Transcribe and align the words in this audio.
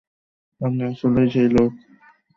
আপনি 0.61 0.81
আসলেই 0.89 1.27
সেই 1.33 1.49
লোক! 1.55 1.71